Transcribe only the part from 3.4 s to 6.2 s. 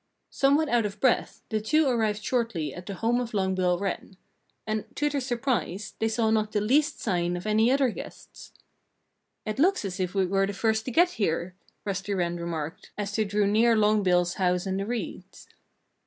Bill Wren. And, to their surprise, they